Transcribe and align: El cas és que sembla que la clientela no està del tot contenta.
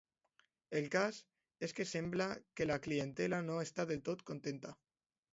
El 0.77 0.85
cas 0.93 1.17
és 1.67 1.75
que 1.79 1.85
sembla 1.89 2.27
que 2.59 2.67
la 2.69 2.77
clientela 2.85 3.41
no 3.49 3.59
està 3.65 3.85
del 3.91 4.01
tot 4.09 4.25
contenta. 4.31 4.73